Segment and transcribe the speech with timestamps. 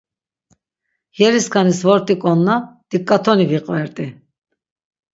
[1.19, 2.55] Yeriskanis vort̆iǩonna
[2.89, 4.07] dik̆atoni viqvert̆i.